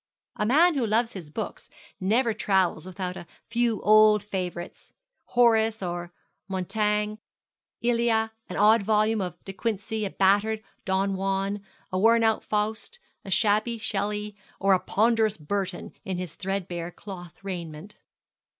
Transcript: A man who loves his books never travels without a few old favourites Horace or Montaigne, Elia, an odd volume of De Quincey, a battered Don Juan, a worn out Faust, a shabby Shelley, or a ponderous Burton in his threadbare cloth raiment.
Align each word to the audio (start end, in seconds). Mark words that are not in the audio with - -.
A 0.35 0.47
man 0.47 0.73
who 0.73 0.87
loves 0.87 1.13
his 1.13 1.29
books 1.29 1.69
never 1.99 2.33
travels 2.33 2.87
without 2.87 3.15
a 3.15 3.27
few 3.51 3.79
old 3.83 4.23
favourites 4.23 4.91
Horace 5.25 5.83
or 5.83 6.11
Montaigne, 6.47 7.17
Elia, 7.83 8.29
an 8.49 8.57
odd 8.57 8.81
volume 8.81 9.21
of 9.21 9.37
De 9.45 9.53
Quincey, 9.53 10.03
a 10.03 10.09
battered 10.09 10.63
Don 10.85 11.13
Juan, 11.15 11.63
a 11.91 11.99
worn 11.99 12.23
out 12.23 12.43
Faust, 12.43 12.97
a 13.23 13.29
shabby 13.29 13.77
Shelley, 13.77 14.35
or 14.59 14.73
a 14.73 14.79
ponderous 14.79 15.37
Burton 15.37 15.93
in 16.03 16.17
his 16.17 16.33
threadbare 16.33 16.89
cloth 16.89 17.35
raiment. 17.43 17.93